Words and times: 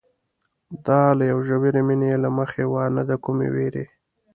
دا 0.85 1.01
له 1.17 1.23
یوې 1.31 1.43
ژورې 1.49 1.81
مینې 1.87 2.11
له 2.23 2.29
مخې 2.37 2.63
وه 2.71 2.83
نه 2.95 3.03
د 3.09 3.11
کومې 3.23 3.47
وېرې. 3.55 3.85